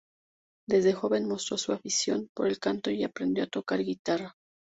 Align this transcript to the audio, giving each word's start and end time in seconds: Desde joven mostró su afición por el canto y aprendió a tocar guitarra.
Desde 0.67 0.93
joven 0.93 1.27
mostró 1.27 1.59
su 1.59 1.73
afición 1.73 2.27
por 2.35 2.47
el 2.47 2.57
canto 2.57 2.89
y 2.89 3.03
aprendió 3.03 3.43
a 3.43 3.47
tocar 3.51 3.83
guitarra. 3.83 4.33